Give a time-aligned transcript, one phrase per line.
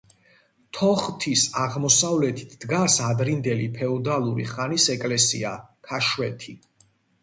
[0.77, 5.57] თოხთის აღმოსავლეთით დგას ადრინდელი ფეოდალური ხანის ეკლესია
[5.93, 6.63] „ქაშვეთი“.